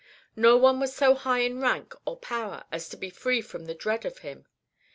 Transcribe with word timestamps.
No 0.35 0.57
one 0.57 0.79
was 0.79 0.95
so 0.95 1.13
high 1.13 1.41
in 1.41 1.61
rank 1.61 1.93
or 2.07 2.17
power 2.17 2.63
as 2.71 2.89
to 2.89 2.97
be 2.97 3.11
free 3.11 3.39
from 3.39 3.65
the 3.65 3.75
dread 3.75 4.03
of 4.03 4.17
him. 4.25 4.47